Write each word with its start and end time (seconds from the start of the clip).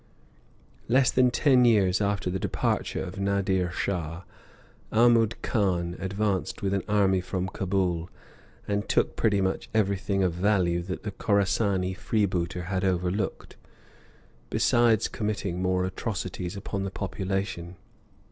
Less 0.87 1.11
than 1.11 1.29
ten 1.29 1.63
years 1.63 2.01
after 2.01 2.31
the 2.31 2.39
departure 2.39 3.03
of 3.03 3.19
Nadir 3.19 3.69
Shah, 3.71 4.23
Ahmud 4.91 5.39
Khan 5.43 5.95
advanced 5.99 6.63
with 6.63 6.73
an 6.73 6.81
army 6.87 7.21
from 7.21 7.47
Cabool, 7.47 8.09
and 8.67 8.89
took 8.89 9.15
pretty 9.15 9.41
much 9.41 9.69
everything 9.75 10.23
of 10.23 10.33
value 10.33 10.81
that 10.81 11.03
the 11.03 11.11
Khorassani 11.11 11.93
freebooter 11.95 12.63
had 12.63 12.83
overlooked, 12.83 13.57
besides 14.49 15.07
committing 15.07 15.61
more 15.61 15.85
atrocities 15.85 16.57
upon 16.57 16.81
the 16.83 16.89
population. 16.89 17.75